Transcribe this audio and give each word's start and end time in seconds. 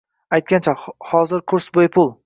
-Aytgancha, 0.37 0.75
hozir 1.11 1.47
kurs 1.55 1.73
bepul 1.81 2.15